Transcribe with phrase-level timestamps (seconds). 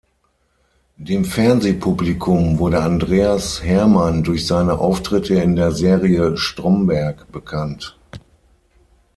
[0.97, 7.99] Dem Fernsehpublikum wurde Andreas Hermann durch seine Auftritte in der Serie "Stromberg" bekannt.